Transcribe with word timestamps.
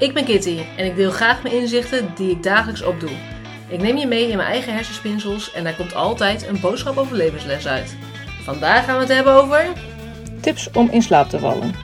Ik 0.00 0.14
ben 0.14 0.24
Kitty 0.24 0.58
en 0.76 0.84
ik 0.86 0.96
deel 0.96 1.10
graag 1.10 1.42
mijn 1.42 1.54
inzichten 1.54 2.14
die 2.14 2.30
ik 2.30 2.42
dagelijks 2.42 2.82
opdoe. 2.82 3.10
Ik 3.68 3.80
neem 3.80 3.96
je 3.96 4.06
mee 4.06 4.28
in 4.28 4.36
mijn 4.36 4.48
eigen 4.48 4.74
hersenspinsels 4.74 5.52
en 5.52 5.64
daar 5.64 5.76
komt 5.76 5.94
altijd 5.94 6.46
een 6.46 6.60
boodschap 6.60 6.96
over 6.96 7.16
levensles 7.16 7.66
uit. 7.66 7.96
Vandaag 8.42 8.84
gaan 8.84 8.94
we 8.94 9.00
het 9.00 9.12
hebben 9.12 9.32
over. 9.32 9.66
Tips 10.40 10.70
om 10.70 10.88
in 10.90 11.02
slaap 11.02 11.28
te 11.28 11.38
vallen. 11.38 11.74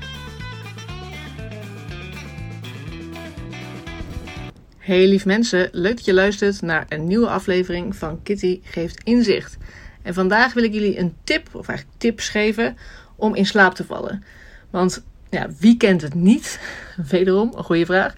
Hey 4.78 5.06
lief 5.06 5.24
mensen, 5.24 5.68
leuk 5.72 5.96
dat 5.96 6.04
je 6.04 6.14
luistert 6.14 6.62
naar 6.62 6.86
een 6.88 7.06
nieuwe 7.06 7.28
aflevering 7.28 7.96
van 7.96 8.22
Kitty 8.22 8.60
geeft 8.62 9.02
inzicht. 9.04 9.56
En 10.02 10.14
vandaag 10.14 10.54
wil 10.54 10.64
ik 10.64 10.72
jullie 10.72 10.98
een 10.98 11.16
tip, 11.24 11.48
of 11.52 11.68
eigenlijk 11.68 11.98
tips 11.98 12.28
geven, 12.28 12.76
om 13.16 13.34
in 13.34 13.46
slaap 13.46 13.74
te 13.74 13.84
vallen. 13.84 14.24
Want 14.70 15.04
ja, 15.36 15.46
wie 15.58 15.76
kent 15.76 16.02
het 16.02 16.14
niet? 16.14 16.60
Wederom, 17.10 17.52
een 17.56 17.64
goede 17.64 17.86
vraag. 17.86 18.14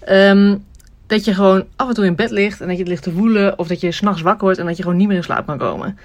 Ehm, 0.00 0.56
dat 1.06 1.24
je 1.24 1.34
gewoon 1.34 1.66
af 1.76 1.88
en 1.88 1.94
toe 1.94 2.04
in 2.04 2.14
bed 2.14 2.30
ligt 2.30 2.60
en 2.60 2.66
dat 2.66 2.76
je 2.76 2.82
het 2.82 2.90
ligt 2.90 3.02
te 3.02 3.12
voelen. 3.12 3.58
Of 3.58 3.68
dat 3.68 3.80
je 3.80 3.92
s'nachts 3.92 4.22
wakker 4.22 4.44
wordt 4.44 4.58
en 4.58 4.66
dat 4.66 4.76
je 4.76 4.82
gewoon 4.82 4.98
niet 4.98 5.08
meer 5.08 5.16
in 5.16 5.22
slaap 5.22 5.46
kan 5.46 5.58
komen. 5.58 5.98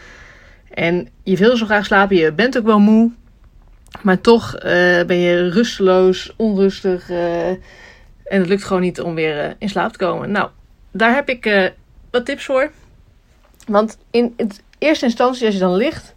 En 0.70 1.08
je 1.24 1.38
wil 1.38 1.58
zo 1.58 1.66
graag 1.66 1.86
slapen, 1.86 2.16
je 2.16 2.32
bent 2.32 2.58
ook 2.58 2.66
wel 2.66 2.80
moe. 2.80 3.12
Maar 4.02 4.22
toch 4.22 4.56
eh, 4.56 5.04
ben 5.06 5.18
je 5.18 5.50
rusteloos, 5.50 6.34
onrustig. 6.36 7.10
Uh, 7.10 7.50
en 7.50 7.60
het 8.40 8.48
lukt 8.48 8.64
gewoon 8.64 8.82
niet 8.82 9.02
om 9.02 9.16
weer 9.16 9.46
uh, 9.46 9.52
in 9.58 9.70
slaap 9.70 9.92
te 9.92 9.98
komen. 9.98 10.32
Nou, 10.32 10.50
daar 10.92 11.14
heb 11.14 11.30
ik 11.30 11.72
wat 12.12 12.26
tips 12.26 12.46
voor. 12.46 12.72
Want 13.68 13.98
in, 14.12 14.34
in 14.38 14.52
eerste 14.78 15.06
instantie, 15.06 15.46
als 15.46 15.54
je 15.54 15.60
dan 15.60 15.76
ligt 15.76 16.15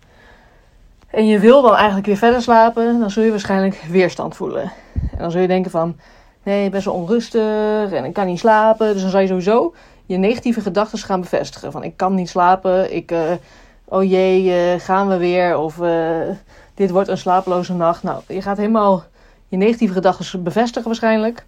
en 1.10 1.26
je 1.26 1.38
wil 1.38 1.62
dan 1.62 1.74
eigenlijk 1.74 2.06
weer 2.06 2.16
verder 2.16 2.42
slapen, 2.42 3.00
dan 3.00 3.10
zul 3.10 3.22
je 3.22 3.30
waarschijnlijk 3.30 3.82
weerstand 3.90 4.36
voelen. 4.36 4.72
En 5.10 5.18
dan 5.18 5.30
zul 5.30 5.40
je 5.40 5.46
denken 5.46 5.70
van, 5.70 5.96
nee, 6.42 6.70
best 6.70 6.84
wel 6.84 6.94
onrustig 6.94 7.92
en 7.92 8.04
ik 8.04 8.12
kan 8.12 8.26
niet 8.26 8.38
slapen. 8.38 8.92
Dus 8.92 9.02
dan 9.02 9.10
zal 9.10 9.20
je 9.20 9.26
sowieso 9.26 9.74
je 10.06 10.16
negatieve 10.16 10.60
gedachten 10.60 10.98
gaan 10.98 11.20
bevestigen. 11.20 11.72
Van 11.72 11.84
ik 11.84 11.96
kan 11.96 12.14
niet 12.14 12.28
slapen, 12.28 12.94
ik, 12.94 13.12
uh, 13.12 13.20
oh 13.84 14.04
jee, 14.04 14.44
uh, 14.74 14.80
gaan 14.80 15.08
we 15.08 15.16
weer. 15.16 15.58
Of 15.58 15.78
uh, 15.78 16.20
dit 16.74 16.90
wordt 16.90 17.08
een 17.08 17.18
slapeloze 17.18 17.74
nacht. 17.74 18.02
Nou, 18.02 18.22
je 18.28 18.42
gaat 18.42 18.56
helemaal 18.56 19.04
je 19.48 19.56
negatieve 19.56 19.92
gedachten 19.92 20.42
bevestigen 20.42 20.88
waarschijnlijk. 20.88 21.44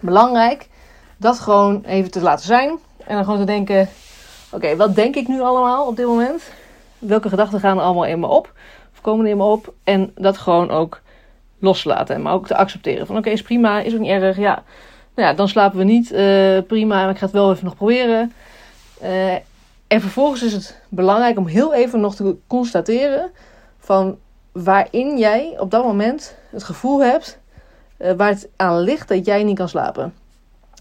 Belangrijk, 0.00 0.68
dat 1.16 1.38
gewoon 1.38 1.82
even 1.86 2.10
te 2.10 2.20
laten 2.20 2.46
zijn. 2.46 2.78
En 3.06 3.14
dan 3.14 3.24
gewoon 3.24 3.38
te 3.38 3.44
denken, 3.44 3.88
oké, 4.50 4.76
wat 4.76 4.94
denk 4.94 5.16
ik 5.16 5.28
nu 5.28 5.40
allemaal 5.40 5.86
op 5.86 5.96
dit 5.96 6.06
moment? 6.06 6.42
Welke 6.98 7.28
gedachten 7.28 7.60
gaan 7.60 7.78
er 7.78 7.84
allemaal 7.84 8.06
in 8.06 8.20
me 8.20 8.26
op? 8.26 8.52
Of 8.92 9.00
komen 9.00 9.24
er 9.24 9.30
in 9.30 9.36
me 9.36 9.44
op? 9.44 9.74
En 9.84 10.12
dat 10.14 10.38
gewoon 10.38 10.70
ook 10.70 11.00
loslaten. 11.58 12.22
Maar 12.22 12.32
ook 12.32 12.46
te 12.46 12.56
accepteren. 12.56 13.06
Van 13.06 13.16
oké, 13.16 13.30
is 13.30 13.42
prima, 13.42 13.80
is 13.80 13.94
ook 13.94 14.00
niet 14.00 14.10
erg. 14.10 14.36
Ja, 14.36 14.62
nou 15.14 15.28
ja, 15.28 15.34
dan 15.34 15.48
slapen 15.48 15.78
we 15.78 15.84
niet. 15.84 16.12
Uh, 16.12 16.58
prima, 16.66 17.02
maar 17.02 17.10
ik 17.10 17.18
ga 17.18 17.24
het 17.24 17.34
wel 17.34 17.52
even 17.52 17.64
nog 17.64 17.76
proberen. 17.76 18.32
Uh, 19.02 19.32
en 19.86 20.00
vervolgens 20.00 20.42
is 20.42 20.52
het 20.52 20.80
belangrijk 20.88 21.38
om 21.38 21.46
heel 21.46 21.74
even 21.74 22.00
nog 22.00 22.14
te 22.14 22.36
constateren 22.46 23.30
van 23.78 24.18
waarin 24.52 25.18
jij 25.18 25.56
op 25.58 25.70
dat 25.70 25.84
moment 25.84 26.36
het 26.50 26.64
gevoel 26.64 27.02
hebt 27.02 27.38
uh, 27.98 28.12
waar 28.12 28.28
het 28.28 28.48
aan 28.56 28.78
ligt 28.78 29.08
dat 29.08 29.26
jij 29.26 29.42
niet 29.42 29.56
kan 29.56 29.68
slapen. 29.68 30.14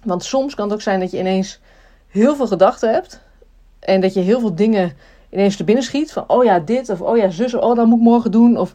Want 0.03 0.23
soms 0.23 0.55
kan 0.55 0.65
het 0.65 0.73
ook 0.73 0.81
zijn 0.81 0.99
dat 0.99 1.11
je 1.11 1.19
ineens 1.19 1.59
heel 2.07 2.35
veel 2.35 2.47
gedachten 2.47 2.93
hebt 2.93 3.21
en 3.79 4.01
dat 4.01 4.13
je 4.13 4.19
heel 4.19 4.39
veel 4.39 4.55
dingen 4.55 4.97
ineens 5.29 5.55
te 5.55 5.63
binnen 5.63 5.83
schiet 5.83 6.11
van 6.11 6.23
oh 6.27 6.43
ja 6.43 6.59
dit 6.59 6.89
of 6.89 7.01
oh 7.01 7.17
ja 7.17 7.29
zus, 7.29 7.53
oh 7.53 7.75
dat 7.75 7.85
moet 7.85 7.97
ik 7.97 8.03
morgen 8.03 8.31
doen 8.31 8.57
of 8.57 8.73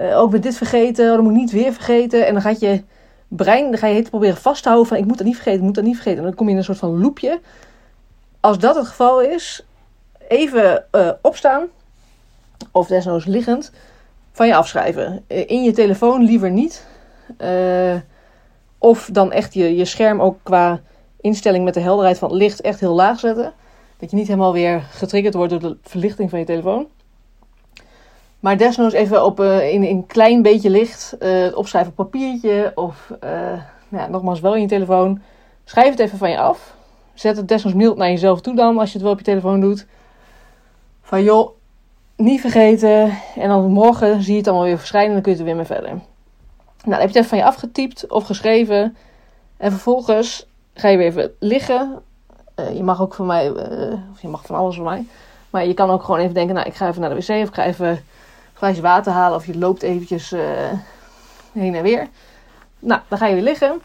uh, 0.00 0.18
ook 0.18 0.30
met 0.30 0.42
dit 0.42 0.56
vergeten, 0.56 1.08
oh, 1.08 1.14
dat 1.14 1.22
moet 1.22 1.32
ik 1.32 1.38
niet 1.38 1.50
weer 1.50 1.72
vergeten. 1.72 2.26
En 2.26 2.32
dan 2.32 2.42
gaat 2.42 2.60
je 2.60 2.82
brein, 3.28 3.70
dan 3.70 3.78
ga 3.78 3.86
je 3.86 3.94
het 3.94 4.08
proberen 4.08 4.36
vast 4.36 4.62
te 4.62 4.68
houden 4.68 4.88
van 4.88 4.98
ik 4.98 5.06
moet 5.06 5.16
dat 5.18 5.26
niet 5.26 5.34
vergeten, 5.34 5.58
ik 5.58 5.64
moet 5.64 5.74
dat 5.74 5.84
niet 5.84 5.94
vergeten. 5.94 6.18
En 6.18 6.24
dan 6.24 6.34
kom 6.34 6.46
je 6.46 6.52
in 6.52 6.58
een 6.58 6.64
soort 6.64 6.78
van 6.78 7.00
loopje. 7.00 7.40
Als 8.40 8.58
dat 8.58 8.76
het 8.76 8.86
geval 8.86 9.20
is, 9.20 9.64
even 10.28 10.84
uh, 10.92 11.10
opstaan, 11.22 11.66
of 12.70 12.86
desnoods 12.86 13.24
liggend, 13.24 13.72
van 14.32 14.46
je 14.46 14.54
afschrijven. 14.54 15.24
Uh, 15.28 15.50
in 15.50 15.62
je 15.62 15.72
telefoon 15.72 16.22
liever 16.22 16.50
niet. 16.50 16.86
of 18.78 19.08
dan 19.12 19.32
echt 19.32 19.54
je, 19.54 19.76
je 19.76 19.84
scherm 19.84 20.20
ook 20.20 20.38
qua 20.42 20.80
instelling 21.20 21.64
met 21.64 21.74
de 21.74 21.80
helderheid 21.80 22.18
van 22.18 22.28
het 22.28 22.38
licht 22.38 22.60
echt 22.60 22.80
heel 22.80 22.94
laag 22.94 23.18
zetten. 23.18 23.52
Dat 23.98 24.10
je 24.10 24.16
niet 24.16 24.26
helemaal 24.26 24.52
weer 24.52 24.80
getriggerd 24.90 25.34
wordt 25.34 25.50
door 25.50 25.60
de 25.60 25.76
verlichting 25.82 26.30
van 26.30 26.38
je 26.38 26.44
telefoon. 26.44 26.86
Maar 28.40 28.56
desnoods 28.56 28.94
even 28.94 29.24
op, 29.24 29.40
uh, 29.40 29.72
in, 29.72 29.82
een 29.82 30.06
klein 30.06 30.42
beetje 30.42 30.70
licht 30.70 31.16
uh, 31.20 31.56
opschrijven 31.56 31.90
op 31.90 31.96
papiertje. 31.96 32.72
Of 32.74 33.12
uh, 33.24 33.60
ja, 33.88 34.08
nogmaals 34.08 34.40
wel 34.40 34.54
in 34.54 34.60
je 34.60 34.66
telefoon. 34.66 35.20
Schrijf 35.64 35.90
het 35.90 35.98
even 35.98 36.18
van 36.18 36.30
je 36.30 36.38
af. 36.38 36.74
Zet 37.14 37.36
het 37.36 37.48
desnoods 37.48 37.76
mild 37.76 37.96
naar 37.96 38.08
jezelf 38.08 38.40
toe 38.40 38.54
dan, 38.54 38.78
als 38.78 38.88
je 38.88 38.94
het 38.94 39.02
wel 39.02 39.12
op 39.12 39.18
je 39.18 39.24
telefoon 39.24 39.60
doet. 39.60 39.86
Van 41.02 41.22
joh, 41.22 41.50
niet 42.16 42.40
vergeten. 42.40 43.18
En 43.36 43.48
dan 43.48 43.70
morgen 43.70 44.22
zie 44.22 44.32
je 44.32 44.38
het 44.38 44.48
allemaal 44.48 44.66
weer 44.66 44.78
verschijnen 44.78 45.08
en 45.08 45.14
dan 45.14 45.22
kun 45.22 45.32
je 45.32 45.38
er 45.38 45.44
weer 45.44 45.56
mee 45.56 45.64
verder. 45.64 45.90
Nou, 45.90 46.00
dan 46.82 46.92
heb 46.92 47.00
je 47.00 47.06
het 47.06 47.16
even 47.16 47.28
van 47.28 47.38
je 47.38 47.44
afgetypt 47.44 48.10
of 48.10 48.24
geschreven. 48.24 48.96
En 49.56 49.70
vervolgens 49.70 50.46
ga 50.74 50.88
je 50.88 50.96
weer 50.96 51.06
even 51.06 51.32
liggen. 51.38 52.02
Je 52.56 52.82
mag 52.82 53.00
ook 53.00 53.14
van 53.14 53.26
mij, 53.26 53.50
of 54.12 54.20
je 54.20 54.28
mag 54.28 54.46
van 54.46 54.56
alles 54.56 54.74
van 54.74 54.84
mij. 54.84 55.06
Maar 55.50 55.66
je 55.66 55.74
kan 55.74 55.90
ook 55.90 56.02
gewoon 56.02 56.20
even 56.20 56.34
denken, 56.34 56.54
nou 56.54 56.66
ik 56.66 56.74
ga 56.74 56.88
even 56.88 57.00
naar 57.00 57.10
de 57.10 57.16
wc 57.16 57.28
of 57.28 57.48
ik 57.48 57.54
ga 57.54 57.64
even 57.64 58.04
glaasje 58.54 58.80
water 58.80 59.12
halen 59.12 59.36
of 59.36 59.46
je 59.46 59.58
loopt 59.58 59.82
eventjes 59.82 60.32
uh, 60.32 60.40
heen 61.52 61.74
en 61.74 61.82
weer. 61.82 62.08
Nou, 62.78 63.00
dan 63.08 63.18
ga 63.18 63.26
je 63.26 63.34
weer 63.34 63.42
liggen. 63.42 63.80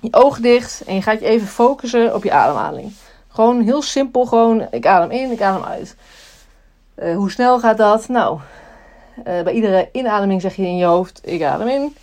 Je 0.00 0.08
ogen 0.10 0.42
dicht 0.42 0.84
en 0.84 0.94
je 0.94 1.02
gaat 1.02 1.20
je 1.20 1.26
even 1.26 1.46
focussen 1.46 2.14
op 2.14 2.24
je 2.24 2.32
ademhaling. 2.32 2.92
Gewoon 3.28 3.60
heel 3.60 3.82
simpel, 3.82 4.24
gewoon 4.26 4.66
ik 4.70 4.86
adem 4.86 5.10
in, 5.10 5.30
ik 5.30 5.40
adem 5.40 5.64
uit. 5.64 5.96
Hoe 7.16 7.30
snel 7.30 7.58
gaat 7.58 7.76
dat? 7.76 8.08
Nou, 8.08 8.38
bij 9.24 9.52
iedere 9.52 9.88
inademing 9.92 10.40
zeg 10.40 10.56
je 10.56 10.62
in 10.62 10.76
je 10.76 10.84
hoofd 10.84 11.20
ik 11.24 11.42
adem 11.42 11.68
in. 11.68 11.96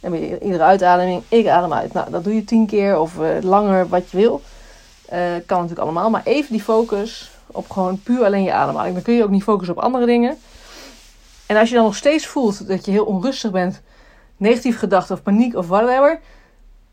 En 0.00 0.10
bij 0.10 0.38
iedere 0.38 0.62
uitademing 0.62 1.22
ik 1.28 1.46
adem 1.46 1.72
uit. 1.72 1.92
Nou, 1.92 2.10
dat 2.10 2.24
doe 2.24 2.34
je 2.34 2.44
tien 2.44 2.66
keer 2.66 2.98
of 2.98 3.14
langer 3.40 3.88
wat 3.88 4.10
je 4.10 4.16
wil. 4.16 4.40
Kan 5.46 5.60
natuurlijk 5.60 5.78
allemaal, 5.78 6.10
maar 6.10 6.22
even 6.24 6.52
die 6.52 6.62
focus 6.62 7.30
op 7.46 7.70
gewoon 7.70 8.02
puur 8.02 8.24
alleen 8.24 8.42
je 8.42 8.52
ademhaling. 8.52 8.94
Dan 8.94 9.02
kun 9.02 9.14
je 9.14 9.22
ook 9.22 9.30
niet 9.30 9.42
focussen 9.42 9.76
op 9.76 9.82
andere 9.82 10.06
dingen. 10.06 10.38
En 11.46 11.56
als 11.56 11.68
je 11.68 11.74
dan 11.74 11.84
nog 11.84 11.96
steeds 11.96 12.26
voelt 12.26 12.68
dat 12.68 12.84
je 12.84 12.90
heel 12.90 13.04
onrustig 13.04 13.50
bent, 13.50 13.80
negatieve 14.36 14.78
gedachten 14.78 15.14
of 15.14 15.22
paniek 15.22 15.56
of 15.56 15.68
whatever, 15.68 16.20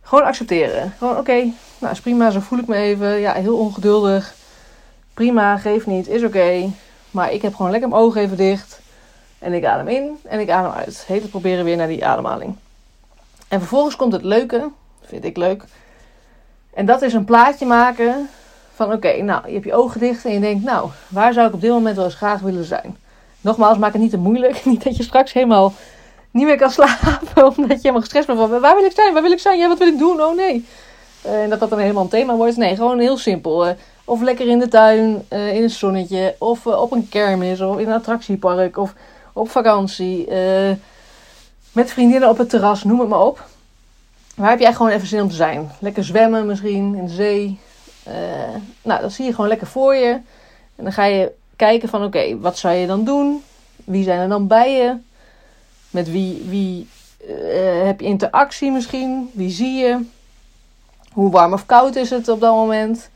gewoon 0.01 0.23
accepteren. 0.23 0.93
Gewoon 0.97 1.17
oké, 1.17 1.51
nou 1.79 1.93
is 1.93 2.01
prima, 2.01 2.29
zo 2.31 2.39
voel 2.39 2.59
ik 2.59 2.67
me 2.67 2.75
even. 2.75 3.19
Ja, 3.19 3.33
heel 3.33 3.57
ongeduldig. 3.57 4.33
Prima, 5.13 5.57
geef 5.57 5.85
niet, 5.85 6.07
is 6.07 6.23
oké. 6.23 6.69
Maar 7.11 7.31
ik 7.31 7.41
heb 7.41 7.55
gewoon 7.55 7.71
lekker 7.71 7.89
mijn 7.89 8.01
ogen 8.01 8.21
even 8.21 8.37
dicht. 8.37 8.79
En 9.39 9.53
ik 9.53 9.65
adem 9.65 9.87
in 9.87 10.17
en 10.23 10.39
ik 10.39 10.49
adem 10.49 10.71
uit. 10.71 11.03
Heet 11.07 11.21
het 11.21 11.31
proberen 11.31 11.65
weer 11.65 11.77
naar 11.77 11.87
die 11.87 12.05
ademhaling. 12.05 12.55
En 13.47 13.59
vervolgens 13.59 13.95
komt 13.95 14.13
het 14.13 14.23
leuke, 14.23 14.69
vind 15.01 15.23
ik 15.23 15.37
leuk. 15.37 15.63
En 16.75 16.85
dat 16.85 17.01
is 17.01 17.13
een 17.13 17.25
plaatje 17.25 17.65
maken 17.65 18.29
van 18.73 18.93
oké, 18.93 19.21
nou 19.21 19.47
je 19.47 19.53
hebt 19.53 19.65
je 19.65 19.73
ogen 19.73 19.99
dicht 19.99 20.25
en 20.25 20.33
je 20.33 20.39
denkt, 20.39 20.63
nou 20.63 20.89
waar 21.07 21.33
zou 21.33 21.47
ik 21.47 21.53
op 21.53 21.61
dit 21.61 21.71
moment 21.71 21.95
wel 21.95 22.05
eens 22.05 22.15
graag 22.15 22.39
willen 22.39 22.65
zijn? 22.65 22.97
Nogmaals, 23.41 23.77
maak 23.77 23.93
het 23.93 24.01
niet 24.01 24.11
te 24.11 24.17
moeilijk. 24.17 24.65
Niet 24.65 24.83
dat 24.83 24.97
je 24.97 25.03
straks 25.03 25.33
helemaal 25.33 25.73
niet 26.31 26.45
meer 26.45 26.57
kan 26.57 26.71
slapen. 26.71 27.19
Omdat 27.57 27.67
je 27.67 27.75
helemaal 27.75 28.01
gestrest 28.01 28.27
bent 28.27 28.39
van 28.39 28.59
waar 28.59 28.75
wil 28.75 28.85
ik 28.85 28.91
zijn? 28.91 29.13
Waar 29.13 29.21
wil 29.21 29.31
ik 29.31 29.39
zijn? 29.39 29.59
Ja, 29.59 29.67
wat 29.67 29.77
wil 29.77 29.87
ik 29.87 29.97
doen? 29.97 30.21
Oh 30.21 30.35
nee. 30.35 30.65
Uh, 31.25 31.43
en 31.43 31.49
dat 31.49 31.59
dat 31.59 31.69
dan 31.69 31.79
helemaal 31.79 32.03
een 32.03 32.09
thema 32.09 32.35
wordt. 32.35 32.57
Nee, 32.57 32.75
gewoon 32.75 32.99
heel 32.99 33.17
simpel. 33.17 33.67
Uh, 33.67 33.73
of 34.05 34.21
lekker 34.21 34.47
in 34.47 34.59
de 34.59 34.67
tuin, 34.67 35.25
uh, 35.33 35.55
in 35.55 35.61
het 35.61 35.71
zonnetje. 35.71 36.35
Of 36.39 36.67
op 36.67 36.91
een 36.91 37.09
kermis. 37.09 37.61
Of 37.61 37.77
in 37.77 37.87
een 37.87 37.93
attractiepark. 37.93 38.77
Of 38.77 38.93
op 39.33 39.49
vakantie. 39.49 40.27
met 41.71 41.91
vriendinnen 41.91 42.29
op 42.29 42.37
het 42.37 42.49
terras. 42.49 42.83
Noem 42.83 42.99
het 42.99 43.09
maar 43.09 43.25
op. 43.25 43.43
Waar 44.35 44.49
heb 44.49 44.59
jij 44.59 44.73
gewoon 44.73 44.91
even 44.91 45.07
zin 45.07 45.21
om 45.21 45.29
te 45.29 45.35
zijn? 45.35 45.71
Lekker 45.79 46.03
zwemmen 46.03 46.45
misschien 46.45 46.95
in 46.95 47.05
de 47.05 47.13
zee. 47.13 47.59
nou, 48.81 49.01
dat 49.01 49.11
zie 49.11 49.25
je 49.25 49.33
gewoon 49.33 49.49
lekker 49.49 49.67
voor 49.67 49.95
je. 49.95 50.11
En 50.75 50.83
dan 50.83 50.91
ga 50.91 51.03
je 51.03 51.31
kijken 51.55 51.89
van 51.89 52.03
oké, 52.03 52.39
wat 52.39 52.57
zou 52.57 52.73
je 52.73 52.87
dan 52.87 53.03
doen? 53.03 53.43
Wie 53.83 54.03
zijn 54.03 54.19
er 54.19 54.29
dan 54.29 54.47
bij 54.47 54.71
je? 54.71 54.97
Met 55.89 56.11
wie, 56.11 56.45
wie 56.47 56.87
uh, 57.27 57.85
heb 57.85 57.99
je 57.99 58.05
interactie 58.05 58.71
misschien? 58.71 59.29
Wie 59.33 59.49
zie 59.49 59.73
je? 59.73 60.05
Hoe 61.11 61.31
warm 61.31 61.53
of 61.53 61.65
koud 61.65 61.95
is 61.95 62.09
het 62.09 62.27
op 62.27 62.39
dat 62.39 62.53
moment? 62.53 63.09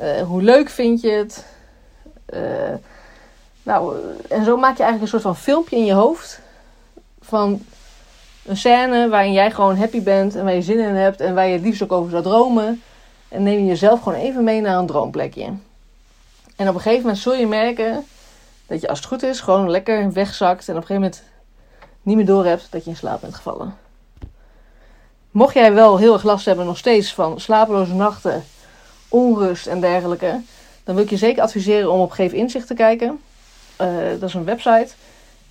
Uh, 0.00 0.22
hoe 0.22 0.42
leuk 0.42 0.68
vind 0.68 1.00
je 1.00 1.10
het? 1.10 1.44
Nou, 3.62 3.96
en 4.28 4.44
zo 4.44 4.56
maak 4.56 4.76
je 4.76 4.82
eigenlijk 4.82 5.02
een 5.02 5.20
soort 5.20 5.34
van 5.34 5.36
filmpje 5.36 5.76
in 5.76 5.84
je 5.84 5.92
hoofd. 5.92 6.40
Van 7.20 7.62
een 8.44 8.56
scène 8.56 9.08
waarin 9.08 9.32
jij 9.32 9.50
gewoon 9.50 9.76
happy 9.76 10.02
bent 10.02 10.34
en 10.34 10.44
waar 10.44 10.54
je 10.54 10.62
zin 10.62 10.78
in 10.78 10.94
hebt 10.94 11.20
en 11.20 11.34
waar 11.34 11.46
je 11.46 11.52
het 11.52 11.62
liefst 11.62 11.82
ook 11.82 11.92
over 11.92 12.10
zou 12.10 12.22
dromen. 12.22 12.82
En 13.28 13.42
neem 13.42 13.58
je 13.58 13.64
jezelf 13.64 14.02
gewoon 14.02 14.18
even 14.18 14.44
mee 14.44 14.60
naar 14.60 14.78
een 14.78 14.86
droomplekje. 14.86 15.44
En 16.56 16.68
op 16.68 16.74
een 16.74 16.80
gegeven 16.80 17.00
moment 17.00 17.18
zul 17.18 17.34
je 17.34 17.46
merken 17.46 18.04
dat 18.66 18.80
je 18.80 18.88
als 18.88 18.98
het 18.98 19.08
goed 19.08 19.22
is 19.22 19.40
gewoon 19.40 19.70
lekker 19.70 20.12
wegzakt. 20.12 20.68
En 20.68 20.76
op 20.76 20.80
een 20.80 20.86
gegeven 20.86 21.02
moment 21.02 21.22
niet 22.02 22.16
meer 22.16 22.26
door 22.26 22.44
hebt 22.44 22.66
dat 22.70 22.84
je 22.84 22.90
in 22.90 22.96
slaap 22.96 23.20
bent 23.20 23.34
gevallen. 23.34 23.76
Mocht 25.30 25.54
jij 25.54 25.72
wel 25.72 25.98
heel 25.98 26.12
erg 26.12 26.22
last 26.22 26.44
hebben 26.44 26.66
nog 26.66 26.78
steeds 26.78 27.14
van 27.14 27.40
slapeloze 27.40 27.94
nachten, 27.94 28.44
onrust 29.08 29.66
en 29.66 29.80
dergelijke, 29.80 30.40
dan 30.84 30.94
wil 30.94 31.04
ik 31.04 31.10
je 31.10 31.16
zeker 31.16 31.42
adviseren 31.42 31.92
om 31.92 32.00
op 32.00 32.10
Geef 32.10 32.32
Inzicht 32.32 32.66
te 32.66 32.74
kijken. 32.74 33.20
Uh, 33.80 33.88
dat 34.10 34.28
is 34.28 34.34
een 34.34 34.44
website. 34.44 34.88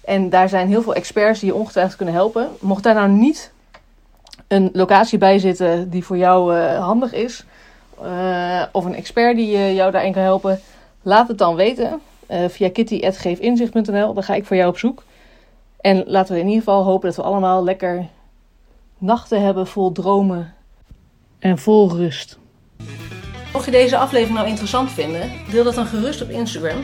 En 0.04 0.30
daar 0.30 0.50
zijn 0.50 0.68
heel 0.68 0.82
veel 0.82 0.96
experts 0.96 1.40
die 1.40 1.50
je 1.50 1.56
ongetwijfeld 1.56 1.96
kunnen 1.96 2.16
helpen. 2.16 2.50
Mocht 2.60 2.84
daar 2.84 2.94
nou 2.94 3.10
niet 3.10 3.52
een 4.48 4.70
locatie 4.74 5.18
bij 5.18 5.40
zitten 5.40 5.90
die 5.90 6.04
voor 6.04 6.18
jou 6.18 6.56
uh, 6.56 6.80
handig 6.80 7.14
is, 7.14 7.46
uh, 8.04 8.64
of 8.72 8.86
een 8.86 8.96
expert 8.96 9.36
die 9.36 9.56
uh, 9.56 9.76
jou 9.76 9.92
daarin 9.92 10.14
kan 10.14 10.22
helpen, 10.22 10.60
laat 11.02 11.28
het 11.28 11.38
dan 11.38 11.56
weten 11.56 12.02
via 12.48 12.70
kitty.geefinzicht.nl. 12.70 14.14
Dan 14.14 14.24
ga 14.24 14.34
ik 14.34 14.46
voor 14.46 14.56
jou 14.56 14.70
op 14.70 14.78
zoek. 14.78 15.04
En 15.82 16.04
laten 16.08 16.34
we 16.34 16.40
in 16.40 16.48
ieder 16.48 16.64
geval 16.64 16.84
hopen 16.84 17.08
dat 17.08 17.16
we 17.16 17.24
allemaal 17.24 17.64
lekker 17.64 18.08
nachten 18.98 19.42
hebben 19.42 19.68
vol 19.68 19.92
dromen 19.92 20.54
en 21.40 21.58
vol 21.58 21.90
rust. 21.90 22.38
Mocht 23.54 23.66
je 23.66 23.72
deze 23.72 23.98
aflevering 23.98 24.38
nou 24.38 24.50
interessant 24.50 24.92
vinden, 24.92 25.32
deel 25.52 25.64
dat 25.64 25.76
dan 25.76 25.86
gerust 25.86 26.22
op 26.22 26.30
Instagram. 26.30 26.84